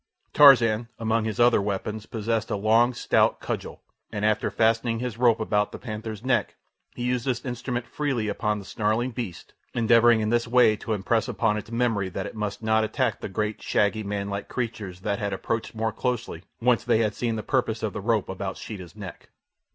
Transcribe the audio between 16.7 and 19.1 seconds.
they had seen the purpose of the rope about Sheeta's